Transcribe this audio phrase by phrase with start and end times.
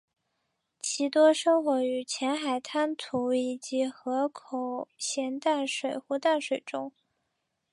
[0.81, 6.91] 其多生活于浅海滩涂以及河口咸淡水或淡水中。